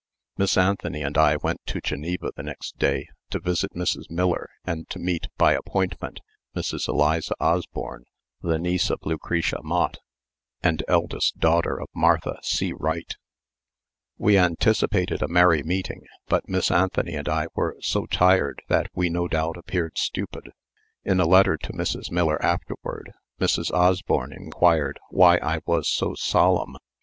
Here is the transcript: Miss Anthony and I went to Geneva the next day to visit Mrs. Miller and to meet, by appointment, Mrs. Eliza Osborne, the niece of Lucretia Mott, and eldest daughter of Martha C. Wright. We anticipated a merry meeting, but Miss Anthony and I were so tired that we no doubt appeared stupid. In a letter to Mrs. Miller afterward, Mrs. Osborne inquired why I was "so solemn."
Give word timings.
Miss 0.35 0.57
Anthony 0.57 1.03
and 1.03 1.15
I 1.15 1.35
went 1.35 1.63
to 1.67 1.79
Geneva 1.79 2.31
the 2.35 2.41
next 2.41 2.79
day 2.79 3.07
to 3.29 3.39
visit 3.39 3.73
Mrs. 3.75 4.09
Miller 4.09 4.49
and 4.65 4.89
to 4.89 4.97
meet, 4.97 5.27
by 5.37 5.53
appointment, 5.53 6.21
Mrs. 6.55 6.87
Eliza 6.87 7.35
Osborne, 7.39 8.05
the 8.41 8.57
niece 8.57 8.89
of 8.89 8.97
Lucretia 9.03 9.59
Mott, 9.61 9.99
and 10.63 10.83
eldest 10.87 11.37
daughter 11.37 11.79
of 11.79 11.87
Martha 11.93 12.39
C. 12.41 12.73
Wright. 12.73 13.15
We 14.17 14.39
anticipated 14.39 15.21
a 15.21 15.27
merry 15.27 15.61
meeting, 15.61 16.01
but 16.25 16.49
Miss 16.49 16.71
Anthony 16.71 17.13
and 17.13 17.29
I 17.29 17.45
were 17.53 17.77
so 17.81 18.07
tired 18.07 18.63
that 18.69 18.89
we 18.95 19.07
no 19.07 19.27
doubt 19.27 19.55
appeared 19.55 19.99
stupid. 19.99 20.49
In 21.03 21.19
a 21.19 21.27
letter 21.27 21.57
to 21.57 21.73
Mrs. 21.73 22.09
Miller 22.09 22.43
afterward, 22.43 23.11
Mrs. 23.39 23.71
Osborne 23.71 24.33
inquired 24.33 24.99
why 25.11 25.37
I 25.43 25.59
was 25.67 25.87
"so 25.87 26.15
solemn." 26.15 26.75